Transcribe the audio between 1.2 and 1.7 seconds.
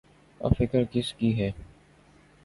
کی جائے؟